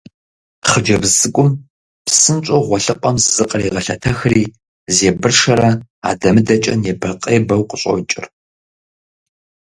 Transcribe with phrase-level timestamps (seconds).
[0.69, 1.49] Хъыджэбз цӏыкӏум
[2.05, 4.43] псынщӏэу гъуэлъыпӏэм зыкърегъэлъэтэхри,
[4.95, 5.69] зебыршэрэ
[6.09, 8.25] адэ-мыдэкӏэ небэ-къебэу къыщӏокӏыр.